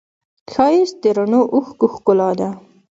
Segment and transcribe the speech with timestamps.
[0.51, 2.49] ښایست د رڼو اوښکو ښکلا ده